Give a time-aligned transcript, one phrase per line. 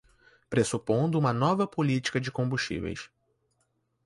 [0.49, 3.11] Pressupondo uma nova política de combustíveis